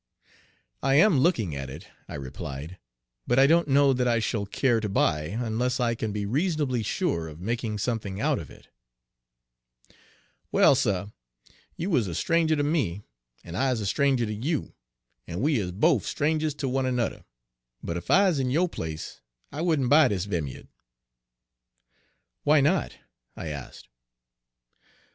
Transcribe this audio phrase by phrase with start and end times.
[0.81, 2.79] "I am looking at it," I replied;
[3.27, 6.81] "but I don't know that I shall care to buy unless I can be reasonably
[6.81, 8.69] sure of making something out of it."
[10.51, 11.09] "Well, suh,
[11.77, 13.03] you is a stranger ter me,
[13.43, 14.73] en I is a stranger ter you,
[15.27, 17.23] en we is bofe strangers ter one anudder,
[17.83, 19.21] but 'f I 'uz in yo' place,
[19.51, 20.67] I wouldn' buy dis vim ya'd."
[22.41, 22.95] "Why not?"
[23.35, 23.87] I asked.